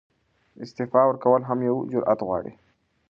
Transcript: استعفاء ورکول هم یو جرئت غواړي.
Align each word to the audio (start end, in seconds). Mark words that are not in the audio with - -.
استعفاء 0.63 1.05
ورکول 1.07 1.41
هم 1.49 1.59
یو 1.67 1.75
جرئت 1.91 2.19
غواړي. 2.27 2.53